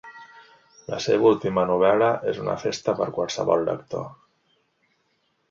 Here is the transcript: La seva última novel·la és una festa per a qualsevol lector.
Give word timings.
La 0.93 1.01
seva 1.07 1.29
última 1.31 1.65
novel·la 1.71 2.07
és 2.33 2.39
una 2.45 2.57
festa 2.65 2.97
per 3.01 3.07
a 3.09 3.15
qualsevol 3.19 3.69
lector. 3.69 4.11